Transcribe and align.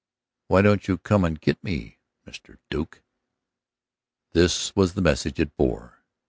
Why 0.47 0.63
don't 0.63 0.87
you 0.87 0.97
come 0.97 1.23
and 1.23 1.39
get 1.39 1.63
me, 1.63 1.99
Mr. 2.25 2.57
Duke? 2.71 3.03
This 4.31 4.75
was 4.75 4.95
the 4.95 5.01
message 5.03 5.39
it 5.39 5.55
bore. 5.55 6.01